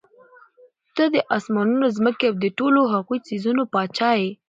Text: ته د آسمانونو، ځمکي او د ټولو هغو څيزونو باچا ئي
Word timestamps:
ته 0.95 1.03
د 1.13 1.15
آسمانونو، 1.35 1.85
ځمکي 1.97 2.25
او 2.29 2.35
د 2.43 2.45
ټولو 2.57 2.79
هغو 2.93 3.13
څيزونو 3.27 3.61
باچا 3.73 4.09
ئي 4.21 4.27